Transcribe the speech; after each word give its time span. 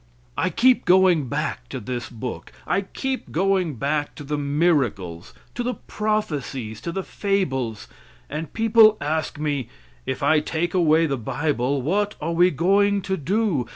I 0.35 0.49
keep 0.49 0.85
going 0.85 1.27
back 1.27 1.69
to 1.69 1.79
this 1.79 2.09
book; 2.09 2.51
I 2.65 2.81
keep 2.81 3.31
going 3.31 3.75
back 3.75 4.15
to 4.15 4.23
the 4.23 4.35
miracles, 4.35 5.31
to 5.53 5.61
the 5.61 5.75
prophecies, 5.75 6.81
to 6.81 6.91
the 6.91 7.03
fables, 7.03 7.87
and 8.27 8.51
people 8.51 8.97
ask 8.99 9.37
me, 9.37 9.69
if 10.07 10.23
I 10.23 10.39
take 10.39 10.73
away 10.73 11.05
the 11.05 11.17
bible, 11.19 11.83
what 11.83 12.15
are 12.19 12.31
we 12.33 12.49
going 12.49 13.03
to 13.03 13.15
do? 13.15 13.67